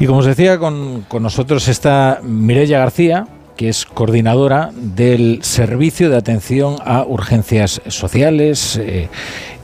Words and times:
Y 0.00 0.06
como 0.06 0.20
os 0.20 0.26
decía, 0.26 0.58
con, 0.58 1.02
con 1.08 1.22
nosotros 1.22 1.66
está 1.68 2.20
Mireya 2.22 2.78
García, 2.78 3.26
que 3.56 3.68
es 3.68 3.84
coordinadora 3.84 4.70
del 4.76 5.40
Servicio 5.42 6.08
de 6.08 6.16
Atención 6.16 6.76
a 6.84 7.02
Urgencias 7.04 7.82
Sociales 7.88 8.76
eh, 8.80 9.08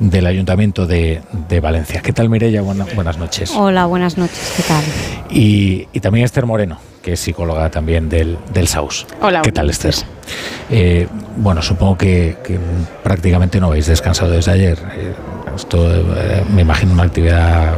del 0.00 0.26
Ayuntamiento 0.26 0.88
de, 0.88 1.22
de, 1.48 1.60
Valencia. 1.60 2.02
¿Qué 2.02 2.12
tal, 2.12 2.28
Mireya? 2.28 2.62
buenas 2.62 3.18
noches. 3.18 3.52
Hola, 3.56 3.86
buenas 3.86 4.18
noches. 4.18 4.54
¿Qué 4.56 4.64
tal? 4.64 4.82
Y, 5.30 5.86
y 5.92 6.00
también 6.00 6.24
Esther 6.24 6.46
Moreno, 6.46 6.78
que 7.00 7.12
es 7.12 7.20
psicóloga 7.20 7.70
también 7.70 8.08
del, 8.08 8.36
del 8.52 8.66
SAUS. 8.66 9.06
Hola. 9.22 9.42
¿Qué 9.42 9.52
tal, 9.52 9.70
Esther? 9.70 9.94
Eh, 10.68 11.06
bueno, 11.36 11.62
supongo 11.62 11.96
que, 11.96 12.38
que, 12.42 12.58
prácticamente 13.04 13.60
no 13.60 13.68
habéis 13.68 13.86
descansado 13.86 14.32
desde 14.32 14.50
ayer. 14.50 14.78
Eh, 14.96 15.14
esto 15.56 15.92
eh, 15.94 16.42
me 16.54 16.62
imagino 16.62 16.92
una 16.92 17.04
actividad 17.04 17.74
eh, 17.74 17.76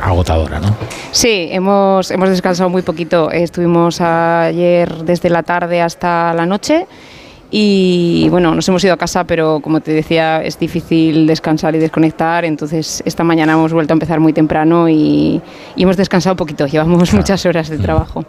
agotadora, 0.00 0.60
¿no? 0.60 0.74
Sí, 1.10 1.48
hemos, 1.50 2.10
hemos 2.10 2.28
descansado 2.28 2.68
muy 2.68 2.82
poquito. 2.82 3.30
Estuvimos 3.30 4.00
ayer 4.00 4.92
desde 5.04 5.30
la 5.30 5.42
tarde 5.42 5.80
hasta 5.80 6.32
la 6.34 6.46
noche. 6.46 6.86
Y 7.50 8.28
bueno, 8.28 8.54
nos 8.54 8.68
hemos 8.68 8.84
ido 8.84 8.92
a 8.92 8.98
casa, 8.98 9.24
pero 9.24 9.60
como 9.60 9.80
te 9.80 9.92
decía, 9.92 10.42
es 10.42 10.58
difícil 10.58 11.26
descansar 11.26 11.74
y 11.74 11.78
desconectar. 11.78 12.44
Entonces, 12.44 13.02
esta 13.06 13.24
mañana 13.24 13.54
hemos 13.54 13.72
vuelto 13.72 13.94
a 13.94 13.96
empezar 13.96 14.20
muy 14.20 14.34
temprano 14.34 14.88
y, 14.88 15.40
y 15.74 15.82
hemos 15.82 15.96
descansado 15.96 16.36
poquito. 16.36 16.66
Llevamos 16.66 17.04
claro. 17.04 17.18
muchas 17.18 17.46
horas 17.46 17.70
de 17.70 17.78
trabajo. 17.78 18.24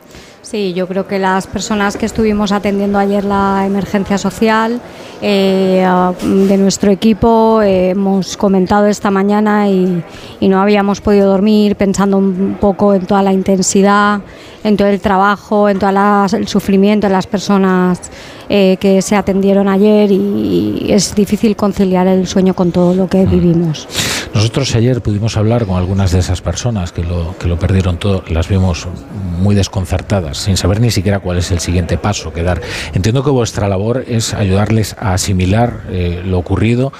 Sí, 0.49 0.73
yo 0.73 0.87
creo 0.87 1.05
que 1.05 1.19
las 1.19 1.45
personas 1.45 1.95
que 1.95 2.07
estuvimos 2.07 2.51
atendiendo 2.51 2.97
ayer 2.97 3.23
la 3.23 3.67
emergencia 3.67 4.17
social 4.17 4.81
eh, 5.21 5.87
de 6.23 6.57
nuestro 6.57 6.89
equipo 6.89 7.61
eh, 7.61 7.91
hemos 7.91 8.35
comentado 8.35 8.87
esta 8.87 9.11
mañana 9.11 9.69
y, 9.69 10.03
no 10.41 10.59
habíamos 10.59 11.01
podido 11.01 11.29
dormir 11.29 11.75
pensando 11.75 12.17
un 12.17 12.57
poco 12.59 12.95
en 12.95 13.05
toda 13.05 13.21
la 13.21 13.31
intensidad, 13.31 14.21
en 14.63 14.75
todo 14.75 14.87
el 14.87 14.99
trabajo, 14.99 15.69
en 15.69 15.77
todo 15.77 15.91
el 16.35 16.47
sufrimiento 16.47 17.05
de 17.05 17.13
las 17.13 17.27
personas 17.27 18.09
eh, 18.49 18.77
que 18.79 19.03
se 19.03 19.15
atendieron 19.15 19.67
ayer 19.67 20.11
y, 20.11 20.85
y 20.87 20.91
es 20.91 21.13
difícil 21.13 21.55
conciliar 21.55 22.07
el 22.07 22.25
sueño 22.25 22.55
con 22.55 22.71
todo 22.71 22.95
lo 22.95 23.07
que 23.07 23.23
vivimos. 23.27 23.87
Nosotros 24.33 24.75
ayer 24.75 25.01
pudimos 25.01 25.37
hablar 25.37 25.65
con 25.65 25.77
algunas 25.77 26.11
de 26.11 26.19
esas 26.19 26.41
personas 26.41 26.91
que 26.91 27.03
lo, 27.03 27.35
que 27.37 27.47
lo 27.47 27.57
perdieron 27.57 27.97
todo, 27.97 28.23
las 28.29 28.47
vimos 28.47 28.87
muy 29.39 29.55
desconcertadas, 29.55 30.37
sin 30.37 30.57
saber 30.57 30.81
ni 30.81 30.91
siquiera 30.91 31.19
cuál 31.19 31.37
es 31.37 31.51
el 31.51 31.59
siguiente 31.59 31.97
paso 31.97 32.31
que 32.31 32.43
dar. 32.43 32.61
Entiendo 32.93 33.23
que 33.23 33.31
vuestra 33.31 33.67
labor 33.67 34.05
es 34.07 34.33
ayudarles 34.33 34.95
a 34.99 35.13
asimilar 35.13 35.81
eh, 35.89 36.21
lo 36.25 36.37
ocurrido, 36.37 36.93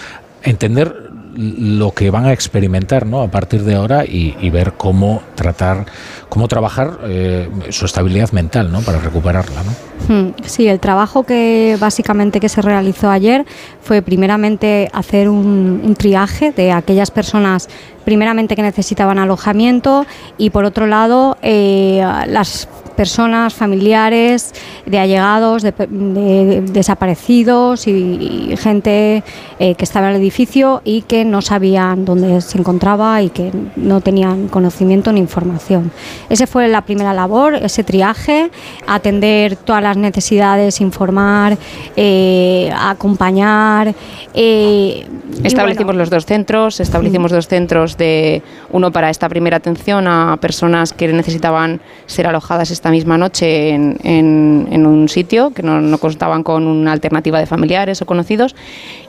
entender 0.43 1.08
lo 1.39 1.93
que 1.93 2.11
van 2.11 2.25
a 2.25 2.33
experimentar 2.33 3.05
¿no? 3.05 3.21
a 3.21 3.31
partir 3.31 3.63
de 3.63 3.75
ahora 3.75 4.03
y, 4.05 4.49
ver 4.49 4.73
cómo 4.73 5.21
tratar, 5.35 5.85
cómo 6.27 6.47
trabajar 6.47 6.99
eh, 7.03 7.49
su 7.69 7.85
estabilidad 7.85 8.31
mental 8.31 8.71
¿no? 8.71 8.81
para 8.81 8.99
recuperarla. 8.99 9.61
¿no? 9.63 10.33
Sí, 10.43 10.67
el 10.67 10.79
trabajo 10.79 11.23
que 11.23 11.77
básicamente 11.79 12.39
que 12.39 12.49
se 12.49 12.61
realizó 12.61 13.09
ayer 13.09 13.45
fue 13.81 14.01
primeramente 14.01 14.89
hacer 14.91 15.29
un, 15.29 15.81
un 15.83 15.95
triaje 15.95 16.51
de 16.51 16.73
aquellas 16.73 17.09
personas 17.11 17.69
primeramente 18.03 18.55
que 18.55 18.63
necesitaban 18.63 19.19
alojamiento 19.19 20.05
y 20.37 20.49
por 20.49 20.65
otro 20.65 20.87
lado 20.87 21.37
eh, 21.41 22.03
las 22.27 22.67
personas, 22.99 23.53
familiares, 23.53 24.53
de 24.85 24.99
allegados, 24.99 25.63
de, 25.63 25.71
de 25.71 26.61
desaparecidos 26.63 27.87
y, 27.87 27.91
y 28.51 28.57
gente 28.57 29.23
eh, 29.57 29.75
que 29.75 29.85
estaba 29.85 30.09
en 30.09 30.15
el 30.15 30.21
edificio 30.21 30.81
y 30.83 31.03
que 31.03 31.23
no 31.23 31.41
sabían 31.41 32.03
dónde 32.03 32.41
se 32.41 32.57
encontraba 32.57 33.21
y 33.21 33.29
que 33.29 33.53
no 33.77 34.01
tenían 34.01 34.49
conocimiento 34.49 35.13
ni 35.13 35.21
información. 35.21 35.91
Esa 36.29 36.45
fue 36.45 36.67
la 36.67 36.81
primera 36.81 37.13
labor, 37.13 37.55
ese 37.55 37.85
triaje, 37.85 38.51
atender 38.85 39.55
todas 39.55 39.81
las 39.81 39.95
necesidades, 39.95 40.81
informar, 40.81 41.57
eh, 41.95 42.69
acompañar. 42.77 43.95
Eh, 44.33 45.05
establecimos 45.43 45.85
bueno. 45.85 45.99
los 45.99 46.09
dos 46.09 46.25
centros, 46.25 46.81
establecimos 46.81 47.31
mm. 47.31 47.35
dos 47.35 47.47
centros 47.47 47.97
de 47.97 48.41
uno 48.71 48.91
para 48.91 49.09
esta 49.09 49.29
primera 49.29 49.55
atención 49.55 50.07
a 50.07 50.37
personas 50.41 50.91
que 50.91 51.07
necesitaban 51.07 51.79
ser 52.07 52.27
alojadas 52.27 52.71
esta 52.71 52.88
misma 52.91 53.17
noche 53.17 53.69
en, 53.69 54.85
un 54.85 55.09
sitio, 55.09 55.51
que 55.51 55.63
no, 55.63 55.81
no, 55.81 55.97
contaban 55.97 56.43
con 56.43 56.65
una 56.67 56.91
alternativa 56.91 57.39
de 57.39 57.45
familiares 57.45 58.01
o 58.01 58.05
conocidos, 58.05 58.55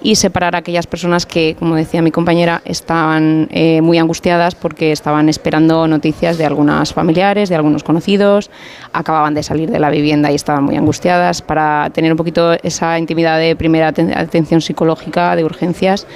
y 0.02 0.14
separar 0.16 0.54
a 0.54 0.58
aquellas 0.58 0.86
personas 0.86 1.26
que, 1.26 1.56
como 1.58 1.76
decía 1.76 2.02
mi 2.02 2.10
compañera, 2.10 2.62
estaban 2.64 3.48
eh, 3.50 3.80
muy 3.82 3.98
angustiadas 3.98 4.54
porque 4.54 4.92
estaban 4.92 5.28
esperando 5.28 5.86
noticias 5.86 6.38
de 6.38 6.46
algunas 6.46 6.92
familiares, 6.92 7.48
de 7.48 7.56
algunos 7.56 7.84
conocidos, 7.84 8.50
acababan 8.92 9.34
de 9.34 9.42
salir 9.42 9.70
de 9.70 9.78
la 9.78 9.90
vivienda 9.90 10.30
y 10.32 10.34
estaban 10.34 10.64
muy 10.64 10.76
angustiadas, 10.76 11.42
para 11.42 11.90
tener 11.90 12.12
un 12.12 12.16
poquito 12.16 12.52
esa 12.62 12.98
intimidad 12.98 13.38
de 13.38 13.56
primera 13.56 13.88
atención 13.88 14.60
psicológica, 14.60 15.36
de 15.36 15.44
urgencias, 15.44 16.06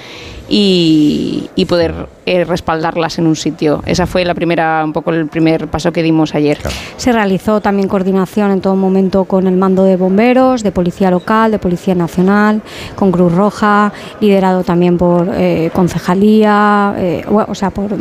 y, 0.47 1.49
y 1.55 1.65
poder 1.65 2.07
eh, 2.27 2.43
respaldarlas 2.43 3.19
en 3.19 3.27
un 3.27 3.35
sitio. 3.35 3.83
Esa 3.85 4.07
fue 4.07 4.25
la 4.25 4.33
primera, 4.33 4.81
un 4.83 4.93
poco 4.93 5.11
el 5.11 5.27
primer 5.27 5.67
paso 5.67 5.91
que 5.91 6.01
dimos 6.01 6.33
ayer. 6.33 6.57
Claro. 6.57 6.75
Se 6.97 7.11
realizó 7.11 7.61
también 7.61 7.87
coordinación 7.87 8.51
en 8.51 8.61
todo 8.61 8.75
momento 8.75 9.25
con 9.25 9.45
el 9.45 9.55
mando 9.55 9.83
de 9.83 9.95
bomberos, 9.95 10.63
de 10.63 10.71
policía 10.71 11.11
local, 11.11 11.51
de 11.51 11.59
policía 11.59 11.93
nacional, 11.93 12.61
con 12.95 13.11
Cruz 13.11 13.31
Roja, 13.31 13.93
liderado 14.21 14.63
también 14.63 14.97
por 14.97 15.29
eh, 15.33 15.69
concejalía, 15.73 16.95
eh, 16.97 17.23
o 17.27 17.53
sea, 17.53 17.69
por, 17.69 17.95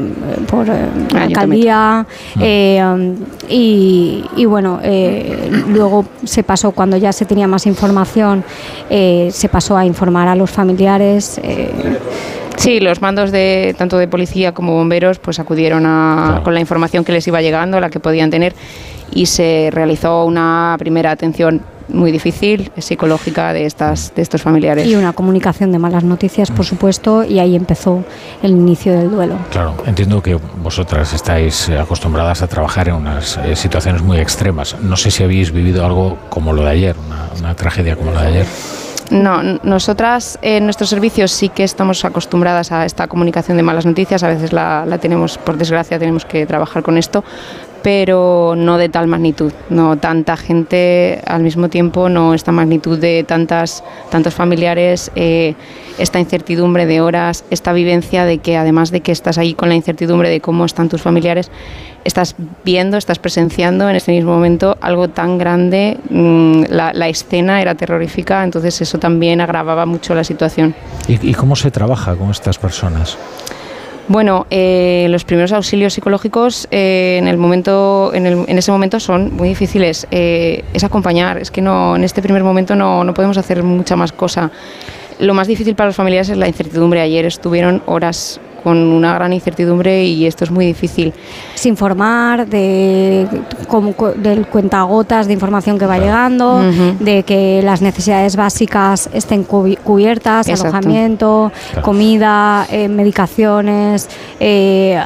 por 0.46 0.70
alcaldía. 0.70 2.06
Um, 2.36 3.16
y, 3.48 4.24
y, 4.36 4.44
bueno, 4.46 4.80
luego 5.68 6.06
se 6.24 6.42
pasó, 6.42 6.72
cuando 6.72 6.96
ya 6.96 7.12
se 7.12 7.26
tenía 7.26 7.46
más 7.46 7.66
información, 7.66 8.42
se 8.88 9.48
pasó 9.50 9.76
a 9.76 9.84
informar 9.84 10.28
a 10.28 10.34
los 10.34 10.50
familiares. 10.50 11.40
Sí, 12.56 12.80
los 12.80 13.00
mandos 13.00 13.30
de 13.30 13.74
tanto 13.76 13.98
de 13.98 14.08
policía 14.08 14.52
como 14.52 14.74
bomberos 14.74 15.18
pues 15.18 15.38
acudieron 15.38 15.86
a, 15.86 16.24
claro. 16.26 16.44
con 16.44 16.54
la 16.54 16.60
información 16.60 17.04
que 17.04 17.12
les 17.12 17.26
iba 17.26 17.42
llegando, 17.42 17.80
la 17.80 17.90
que 17.90 18.00
podían 18.00 18.30
tener 18.30 18.54
y 19.12 19.26
se 19.26 19.70
realizó 19.72 20.24
una 20.24 20.76
primera 20.78 21.10
atención 21.10 21.62
muy 21.88 22.10
difícil 22.12 22.72
psicológica 22.78 23.52
de 23.52 23.66
estas 23.66 24.14
de 24.14 24.22
estos 24.22 24.40
familiares. 24.40 24.86
Y 24.86 24.94
una 24.94 25.12
comunicación 25.12 25.70
de 25.70 25.78
malas 25.78 26.02
noticias 26.02 26.50
por 26.50 26.64
supuesto 26.64 27.24
y 27.24 27.38
ahí 27.38 27.54
empezó 27.54 28.04
el 28.42 28.52
inicio 28.52 28.96
del 28.96 29.10
duelo. 29.10 29.36
Claro 29.50 29.74
entiendo 29.86 30.22
que 30.22 30.34
vosotras 30.62 31.12
estáis 31.12 31.68
acostumbradas 31.68 32.40
a 32.40 32.46
trabajar 32.46 32.88
en 32.88 32.94
unas 32.94 33.38
eh, 33.38 33.54
situaciones 33.54 34.02
muy 34.02 34.18
extremas. 34.18 34.76
No 34.80 34.96
sé 34.96 35.10
si 35.10 35.22
habéis 35.22 35.52
vivido 35.52 35.84
algo 35.84 36.16
como 36.30 36.52
lo 36.52 36.62
de 36.62 36.70
ayer 36.70 36.96
una, 37.06 37.28
una 37.38 37.54
tragedia 37.54 37.96
como 37.96 38.12
la 38.12 38.22
de 38.22 38.28
ayer 38.28 38.46
no, 39.10 39.42
nosotras 39.62 40.38
en 40.42 40.64
nuestros 40.64 40.90
servicios 40.90 41.30
sí 41.30 41.48
que 41.48 41.64
estamos 41.64 42.04
acostumbradas 42.04 42.72
a 42.72 42.84
esta 42.84 43.06
comunicación 43.06 43.56
de 43.56 43.62
malas 43.62 43.86
noticias, 43.86 44.22
a 44.22 44.28
veces 44.28 44.52
la, 44.52 44.84
la 44.86 44.98
tenemos, 44.98 45.38
por 45.38 45.56
desgracia, 45.56 45.98
tenemos 45.98 46.24
que 46.24 46.46
trabajar 46.46 46.82
con 46.82 46.98
esto, 46.98 47.24
pero 47.84 48.54
no 48.56 48.78
de 48.78 48.88
tal 48.88 49.08
magnitud, 49.08 49.52
no 49.68 49.98
tanta 49.98 50.38
gente 50.38 51.20
al 51.26 51.42
mismo 51.42 51.68
tiempo, 51.68 52.08
no 52.08 52.32
esta 52.32 52.50
magnitud 52.50 52.98
de 52.98 53.24
tantas, 53.24 53.84
tantos 54.10 54.32
familiares, 54.32 55.12
eh, 55.16 55.54
esta 55.98 56.18
incertidumbre 56.18 56.86
de 56.86 57.02
horas, 57.02 57.44
esta 57.50 57.74
vivencia 57.74 58.24
de 58.24 58.38
que 58.38 58.56
además 58.56 58.90
de 58.90 59.02
que 59.02 59.12
estás 59.12 59.36
ahí 59.36 59.52
con 59.52 59.68
la 59.68 59.74
incertidumbre 59.74 60.30
de 60.30 60.40
cómo 60.40 60.64
están 60.64 60.88
tus 60.88 61.02
familiares, 61.02 61.50
estás 62.04 62.36
viendo, 62.64 62.96
estás 62.96 63.18
presenciando 63.18 63.90
en 63.90 63.96
este 63.96 64.12
mismo 64.12 64.32
momento 64.32 64.78
algo 64.80 65.08
tan 65.08 65.36
grande, 65.36 65.98
mmm, 66.08 66.62
la, 66.70 67.08
escena 67.08 67.60
era 67.60 67.74
terrorífica, 67.74 68.42
entonces 68.44 68.80
eso 68.80 68.98
también 68.98 69.42
agravaba 69.42 69.84
mucho 69.84 70.14
la 70.14 70.24
situación. 70.24 70.74
¿Y, 71.06 71.30
y 71.30 71.34
cómo 71.34 71.54
se 71.54 71.70
trabaja 71.70 72.16
con 72.16 72.30
estas 72.30 72.56
personas? 72.56 73.18
Bueno, 74.06 74.46
eh, 74.50 75.06
los 75.08 75.24
primeros 75.24 75.52
auxilios 75.52 75.94
psicológicos 75.94 76.68
eh, 76.70 77.16
en 77.18 77.26
el 77.26 77.38
momento, 77.38 78.12
en, 78.12 78.58
ese 78.58 78.70
momento 78.70 79.00
son 79.00 79.34
muy 79.34 79.48
difíciles. 79.48 80.06
Eh, 80.10 80.62
es 80.74 80.84
acompañar. 80.84 81.38
Es 81.38 81.50
que 81.50 81.62
no, 81.62 81.96
en 81.96 82.04
este 82.04 82.20
primer 82.20 82.44
momento 82.44 82.76
no, 82.76 83.02
no 83.02 83.14
podemos 83.14 83.38
hacer 83.38 83.62
mucha 83.62 83.96
más 83.96 84.12
cosa. 84.12 84.50
Lo 85.20 85.32
más 85.32 85.46
difícil 85.46 85.74
para 85.74 85.88
los 85.88 85.96
familiares 85.96 86.28
es 86.28 86.36
la 86.36 86.48
incertidumbre. 86.48 87.00
Ayer 87.00 87.24
estuvieron 87.24 87.82
horas 87.86 88.40
con 88.64 88.78
una 88.78 89.14
gran 89.14 89.32
incertidumbre 89.32 90.04
y 90.04 90.26
esto 90.26 90.44
es 90.44 90.50
muy 90.50 90.64
difícil. 90.66 91.12
Es 91.54 91.66
informar 91.66 92.46
de 92.46 93.28
como, 93.68 93.94
del 94.16 94.46
cuentagotas 94.46 95.26
de 95.26 95.34
información 95.34 95.78
que 95.78 95.86
va 95.86 95.98
llegando, 95.98 96.62
de 96.98 97.22
que 97.22 97.60
las 97.62 97.82
necesidades 97.82 98.36
básicas 98.36 99.10
estén 99.12 99.44
cubiertas, 99.44 100.48
alojamiento, 100.48 101.52
comida, 101.82 102.66
eh, 102.70 102.88
medicaciones, 102.88 104.08
eh, 104.40 104.98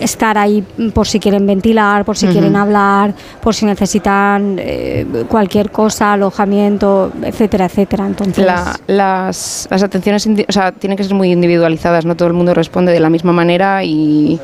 estar 0.00 0.36
ahí 0.36 0.62
por 0.92 1.06
si 1.06 1.18
quieren 1.18 1.46
ventilar, 1.46 2.04
por 2.04 2.16
si 2.16 2.26
quieren 2.26 2.54
hablar, 2.56 3.14
por 3.40 3.54
si 3.54 3.64
necesitan 3.64 4.56
eh, 4.58 5.06
cualquier 5.28 5.70
cosa, 5.70 6.12
alojamiento, 6.12 7.10
etcétera, 7.22 7.64
etcétera. 7.66 8.06
Entonces, 8.06 8.44
las, 8.44 9.66
las 9.70 9.82
atenciones 9.82 10.26
o 10.26 10.52
sea, 10.52 10.72
tienen 10.72 10.96
que 10.96 11.04
ser 11.04 11.14
muy 11.14 11.32
individualizadas, 11.32 12.04
no 12.04 12.14
todo 12.16 12.28
el 12.28 12.34
mundo 12.34 12.52
responde 12.52 12.92
de 12.92 12.97
la 13.00 13.10
misma 13.10 13.32
manera 13.32 13.84
y, 13.84 14.40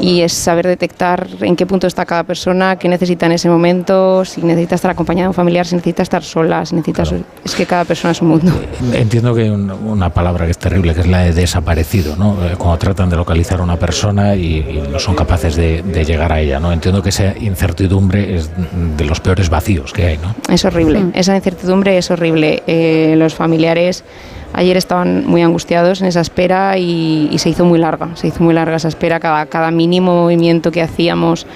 y 0.00 0.20
es 0.20 0.32
saber 0.32 0.66
detectar 0.66 1.26
en 1.40 1.56
qué 1.56 1.66
punto 1.66 1.86
está 1.86 2.04
cada 2.04 2.24
persona, 2.24 2.76
qué 2.76 2.88
necesita 2.88 3.26
en 3.26 3.32
ese 3.32 3.48
momento, 3.48 4.24
si 4.24 4.42
necesita 4.42 4.76
estar 4.76 4.90
acompañada 4.90 5.24
de 5.24 5.28
un 5.28 5.34
familiar, 5.34 5.66
si 5.66 5.74
necesita 5.74 6.02
estar 6.02 6.22
sola, 6.22 6.64
si 6.64 6.76
necesita... 6.76 7.02
Es 7.44 7.54
que 7.54 7.66
cada 7.66 7.84
persona 7.84 8.12
es 8.12 8.22
un 8.22 8.28
mundo. 8.28 8.52
Entiendo 8.92 9.34
que 9.34 9.42
hay 9.42 9.50
una 9.50 10.10
palabra 10.10 10.44
que 10.44 10.52
es 10.52 10.58
terrible, 10.58 10.94
que 10.94 11.00
es 11.00 11.06
la 11.06 11.20
de 11.20 11.32
desaparecido, 11.32 12.16
¿no? 12.16 12.36
Eh, 12.44 12.54
cuando 12.56 12.78
tratan 12.78 13.10
de 13.10 13.16
localizar 13.16 13.60
a 13.60 13.62
una 13.62 13.76
persona 13.76 14.34
y, 14.36 14.82
no 14.90 14.98
son 14.98 15.14
capaces 15.14 15.56
de, 15.56 15.82
llegar 16.04 16.32
a 16.32 16.40
ella, 16.40 16.60
¿no? 16.60 16.72
Entiendo 16.72 17.02
que 17.02 17.08
esa 17.08 17.36
incertidumbre 17.36 18.36
es 18.36 18.50
de 18.96 19.04
los 19.04 19.20
peores 19.20 19.50
vacíos 19.50 19.92
que 19.92 20.06
hay, 20.06 20.18
¿no? 20.18 20.34
Es 20.52 20.64
horrible, 20.64 21.00
mm. 21.00 21.12
esa 21.14 21.36
incertidumbre 21.36 21.98
es 21.98 22.10
horrible. 22.10 22.62
Eh, 22.66 23.14
los 23.16 23.34
familiares 23.34 24.04
ayer 24.58 24.76
estaban 24.76 25.24
muy 25.24 25.42
angustiados 25.42 26.00
en 26.00 26.08
esa 26.08 26.20
espera 26.20 26.76
y, 26.78 27.30
se 27.38 27.48
hizo 27.48 27.64
muy 27.64 27.78
larga, 27.78 28.08
se 28.16 28.26
hizo 28.26 28.42
muy 28.42 28.52
larga 28.52 28.76
esa 28.76 28.88
espera, 28.88 29.20
cada, 29.20 29.46
cada 29.46 29.70
mínimo 29.70 30.22
movimiento 30.22 30.72
que 30.72 30.82
hacíamos 30.82 31.46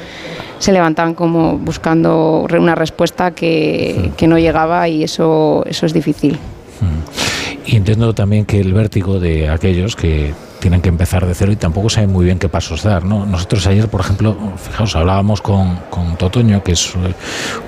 se 0.61 0.73
levantaban 0.73 1.15
como 1.15 1.59
buscando 1.59 2.47
una 2.57 2.77
respuesta 2.77 3.33
que, 3.33 4.13
que 4.17 4.29
no 4.29 4.39
llegaba 4.39 4.89
y 4.89 5.03
eso, 5.03 5.65
eso 5.67 5.87
es 5.87 5.93
difícil. 5.93 6.35
Mm. 6.81 7.71
Y 7.73 7.77
entiendo 7.77 8.15
también 8.15 8.45
que 8.45 8.61
el 8.61 8.73
vértigo 8.73 9.19
de 9.19 9.49
aquellos 9.49 9.97
que 9.97 10.33
tienen 10.63 10.81
que 10.81 10.89
empezar 10.89 11.27
de 11.27 11.35
cero 11.35 11.51
y 11.51 11.57
tampoco 11.57 11.91
saben 11.91 12.13
muy 12.13 12.25
bien 12.25 12.39
qué 12.39 12.49
pasos 12.49 12.85
dar. 12.85 13.05
¿no? 13.05 13.27
Nosotros 13.27 13.67
ayer, 13.67 13.89
por 13.89 14.01
ejemplo, 14.01 14.37
fijaos, 14.57 14.95
hablábamos 14.95 15.43
con, 15.43 15.77
con 15.91 16.17
Totoño, 16.17 16.63
que 16.63 16.73
es 16.73 16.95
eh, 16.95 17.15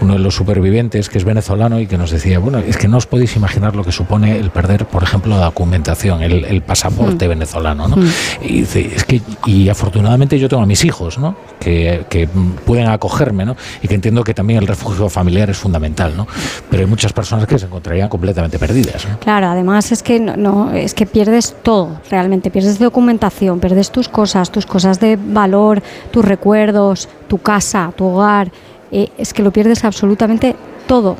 uno 0.01 0.13
de 0.13 0.21
los 0.21 0.37
supervivientes, 0.37 1.09
que 1.09 1.19
es 1.19 1.25
venezolano 1.25 1.81
y 1.81 1.89
que 1.89 1.99
nos 1.99 2.13
decía, 2.13 2.39
bueno, 2.39 2.59
es 2.59 2.77
que 2.77 2.87
no 2.87 2.97
os 2.97 3.07
podéis 3.07 3.35
imaginar 3.35 3.75
lo 3.75 3.83
que 3.83 3.91
supone 3.91 4.39
el 4.39 4.51
perder, 4.51 4.87
por 4.87 5.03
ejemplo, 5.03 5.37
la 5.37 5.47
documentación, 5.47 6.23
el, 6.23 6.63
pasaporte 6.63 7.27
mm. 7.27 7.29
venezolano. 7.29 7.89
¿no? 7.89 7.97
Mm. 7.97 8.09
Y, 8.43 8.61
es 8.63 9.05
que, 9.05 9.21
y 9.45 9.69
afortunadamente 9.69 10.39
yo 10.39 10.49
tengo 10.49 10.63
a 10.63 10.67
mis 10.67 10.85
hijos, 10.85 11.19
¿no? 11.19 11.35
que, 11.59 12.07
que 12.09 12.29
pueden 12.65 12.89
acogerme 12.89 13.45
¿no? 13.45 13.57
y 13.83 13.89
que 13.89 13.95
entiendo 13.97 14.23
que 14.23 14.35
también 14.35 14.61
el 14.61 14.69
refugio 14.69 15.09
familiar 15.09 15.51
es 15.51 15.59
fundamental, 15.59 16.17
¿no? 16.17 16.29
pero 16.71 16.85
hay 16.85 16.89
muchas 16.89 17.13
personas 17.13 17.49
que 17.49 17.59
se 17.59 17.67
encontrarían 17.67 18.09
completamente 18.09 18.57
perdidas. 18.57 19.05
Claro, 19.21 19.49
además 19.49 19.91
es 19.91 20.05
que 20.05 20.21
no, 20.21 20.73
es 20.73 20.95
que 20.95 21.07
pierdes 21.07 21.57
todo, 21.65 22.01
realmente 22.09 22.53
pierdes 22.53 22.79
documentación, 22.85 23.59
pierdes 23.59 23.91
tus 23.91 24.09
cosas, 24.09 24.51
tus 24.51 24.67
cosas 24.67 25.01
de 25.01 25.17
valor, 25.17 25.83
tus 26.11 26.25
recuerdos, 26.25 27.09
tu 27.27 27.39
casa, 27.39 27.93
tu 27.97 28.05
hogar, 28.05 28.53
eh, 28.93 29.09
es 29.19 29.35
que 29.35 29.43
lo 29.43 29.51
pierdes 29.51 29.85
absolutamente 29.85 30.55
todo. 30.87 31.17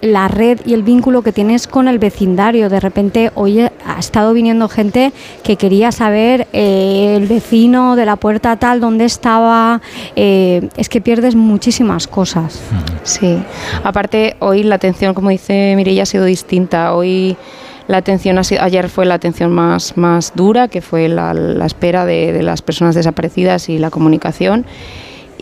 la 0.00 0.26
red 0.26 0.58
y 0.66 0.74
el 0.74 0.82
vínculo 0.82 1.22
que 1.22 1.30
tienes 1.30 1.68
con 1.68 1.86
el 1.86 2.00
vecindario. 2.00 2.68
De 2.68 2.80
repente 2.80 3.30
hoy 3.36 3.60
ha 3.60 3.98
estado 3.98 4.32
viniendo 4.32 4.68
gente 4.68 5.12
que 5.44 5.54
quería 5.54 5.92
saber 5.92 6.48
eh, 6.52 7.14
el 7.16 7.26
vecino 7.28 7.94
de 7.94 8.06
la 8.06 8.16
puerta 8.16 8.56
tal, 8.56 8.80
dónde 8.80 9.04
estaba. 9.04 9.80
Eh, 10.16 10.68
es 10.76 10.88
que 10.88 11.00
pierdes 11.00 11.36
muchísimas 11.36 12.08
cosas. 12.08 12.60
Sí, 13.04 13.38
aparte 13.84 14.34
hoy 14.40 14.64
la 14.64 14.74
atención, 14.74 15.14
como 15.14 15.30
dice 15.30 15.74
Mireia, 15.76 16.02
ha 16.02 16.06
sido 16.06 16.24
distinta. 16.24 16.94
Hoy 16.94 17.36
la 17.90 17.96
atención 17.96 18.38
ayer 18.38 18.88
fue 18.88 19.04
la 19.04 19.14
atención 19.14 19.50
más, 19.50 19.96
más 19.96 20.32
dura, 20.36 20.68
que 20.68 20.80
fue 20.80 21.08
la, 21.08 21.32
espera 21.66 22.06
de, 22.06 22.40
las 22.40 22.62
personas 22.62 22.94
desaparecidas 22.94 23.68
y 23.68 23.78
la 23.78 23.90
comunicación. 23.90 24.64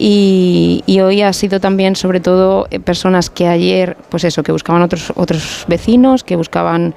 Y, 0.01 0.83
hoy 1.03 1.21
ha 1.21 1.33
sido 1.35 1.61
también 1.61 1.95
sobre 1.95 2.21
todo 2.21 2.67
eh, 2.71 2.81
personas 2.81 3.29
que 3.29 3.49
ayer, 3.49 3.99
pues 4.09 4.25
eso, 4.25 4.43
que 4.43 4.53
buscaban 4.53 4.81
otros, 4.81 5.13
otros 5.15 5.67
vecinos, 5.69 6.25
que 6.25 6.37
buscaban 6.37 6.95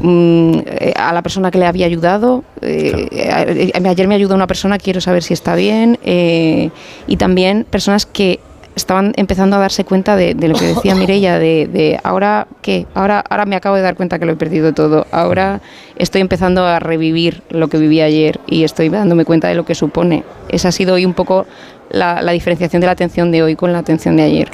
mm, 0.00 0.58
eh, 0.64 0.94
a 0.96 1.12
la 1.12 1.22
persona 1.22 1.50
que 1.50 1.58
le 1.58 1.66
había 1.66 1.84
ayudado. 1.84 2.42
Eh, 2.62 3.72
ayer 3.74 4.08
me 4.08 4.14
ayudó 4.14 4.34
una 4.34 4.46
persona, 4.46 4.78
quiero 4.78 5.02
saber 5.02 5.22
si 5.22 5.34
está 5.34 5.56
bien. 5.56 5.98
y 6.04 7.16
también 7.18 7.66
personas 7.68 8.06
que 8.06 8.40
estaban 8.76 9.14
empezando 9.16 9.56
a 9.56 9.58
darse 9.58 9.84
cuenta 9.84 10.14
de, 10.14 10.34
lo 10.34 10.54
que 10.54 10.66
decía 10.66 10.94
Mireia, 10.94 11.38
de, 11.38 11.98
ahora 12.04 12.46
qué, 12.62 12.86
ahora, 12.94 13.24
ahora 13.28 13.46
me 13.46 13.56
acabo 13.56 13.74
de 13.74 13.82
dar 13.82 13.96
cuenta 13.96 14.18
que 14.18 14.26
lo 14.26 14.32
he 14.32 14.36
perdido 14.36 14.72
todo, 14.72 15.06
ahora 15.10 15.60
estoy 15.96 16.20
empezando 16.20 16.64
a 16.64 16.78
revivir 16.78 17.42
lo 17.50 17.68
que 17.68 17.78
viví 17.78 18.00
ayer 18.00 18.38
y 18.46 18.62
estoy 18.62 18.90
dándome 18.90 19.24
cuenta 19.24 19.48
de 19.48 19.54
lo 19.54 19.64
que 19.64 19.74
supone. 19.74 20.22
Esa 20.48 20.68
ha 20.68 20.72
sido 20.72 20.94
hoy 20.94 21.04
un 21.04 21.14
poco 21.14 21.46
la, 21.90 22.20
diferenciación 22.30 22.80
de 22.80 22.86
la 22.86 22.92
atención 22.92 23.32
de 23.32 23.42
hoy 23.42 23.56
con 23.56 23.72
la 23.72 23.78
atención 23.78 24.16
de 24.16 24.22
ayer. 24.22 24.50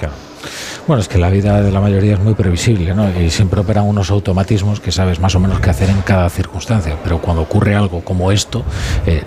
Bueno, 0.87 1.01
es 1.01 1.09
que 1.09 1.19
la 1.19 1.31
vida 1.31 1.63
de 1.63 1.71
la 1.71 1.81
mayoría 1.81 2.15
es 2.15 2.21
muy 2.21 2.35
previsible, 2.35 2.93
¿no? 2.93 3.09
Y 3.21 3.31
siempre 3.31 3.61
operan 3.61 3.85
unos 3.85 4.11
automatismos 4.11 4.81
que 4.81 4.91
sabes 4.91 5.21
más 5.21 5.35
o 5.37 5.41
menos 5.41 5.61
qué 5.61 5.71
hacer 5.71 5.89
en 5.89 6.03
cada 6.03 6.29
circunstancia. 6.29 6.97
Pero 7.05 7.21
cuando 7.21 7.43
ocurre 7.43 7.77
algo 7.77 8.01
como 8.01 8.33
esto, 8.33 8.65
eh, 9.07 9.23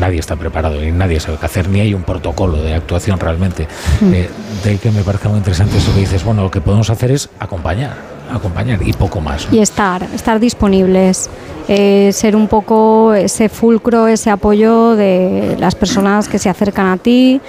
nadie 0.00 0.20
está 0.20 0.36
preparado 0.36 0.82
y 0.82 0.92
nadie 0.92 1.20
sabe 1.20 1.36
qué 1.38 1.46
hacer, 1.46 1.68
ni 1.68 1.80
hay 1.80 1.92
un 1.92 2.02
protocolo 2.02 2.62
de 2.62 2.74
actuación 2.74 3.20
realmente. 3.20 3.68
Mm. 4.00 4.14
Eh, 4.14 4.30
de 4.64 4.70
ahí 4.70 4.78
que 4.78 4.90
me 4.90 5.02
parece 5.02 5.28
muy 5.28 5.38
interesante 5.38 5.76
eso 5.76 5.92
que 5.92 6.00
dices, 6.00 6.24
bueno, 6.24 6.42
lo 6.42 6.50
que 6.50 6.62
podemos 6.62 6.88
hacer 6.88 7.10
es 7.10 7.28
acompañar 7.38 8.15
acompañar 8.30 8.80
y 8.82 8.92
poco 8.92 9.20
más. 9.20 9.48
Y 9.50 9.60
estar, 9.60 10.02
estar 10.14 10.40
disponibles, 10.40 11.30
eh, 11.68 12.10
ser 12.12 12.36
un 12.36 12.46
poco 12.46 13.14
ese 13.14 13.48
fulcro, 13.48 14.06
ese 14.06 14.30
apoyo 14.30 14.94
de 14.94 15.56
las 15.58 15.74
personas 15.74 16.28
que 16.28 16.38
se 16.38 16.48
acercan 16.48 16.86
a 16.86 16.96
ti 16.96 17.40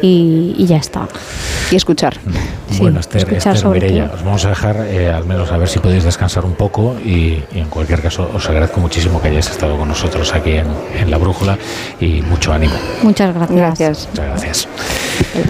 y, 0.00 0.64
ya 0.66 0.78
está. 0.78 1.06
Y 1.70 1.76
escuchar. 1.76 2.16
bueno, 2.78 3.00
Esther, 3.00 3.34
Esther 3.34 4.10
os 4.14 4.24
vamos 4.24 4.44
a 4.44 4.48
dejar 4.50 4.86
eh, 4.86 5.10
al 5.10 5.26
menos 5.26 5.52
a 5.52 5.58
ver 5.58 5.68
si 5.68 5.78
podéis 5.80 6.04
descansar 6.04 6.44
un 6.44 6.54
poco 6.54 6.96
y, 7.04 7.42
en 7.54 7.68
cualquier 7.68 8.00
caso 8.00 8.30
os 8.34 8.48
agradezco 8.48 8.80
muchísimo 8.80 9.20
que 9.20 9.28
hayáis 9.28 9.50
estado 9.50 9.76
con 9.76 9.88
nosotros 9.88 10.34
aquí 10.34 10.52
en, 10.52 10.66
en 10.98 11.10
La 11.10 11.18
Brújula 11.18 11.58
y 12.00 12.22
mucho 12.22 12.52
ánimo. 12.52 12.74
Muchas 13.02 13.34
gracias. 13.34 13.58
Gracias. 13.58 14.08
Muchas 14.10 14.26
gracias. 14.26 14.68